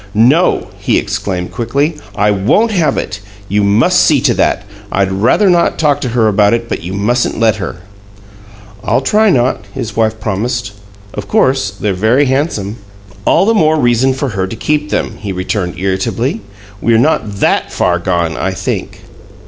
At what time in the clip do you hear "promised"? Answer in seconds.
10.19-10.71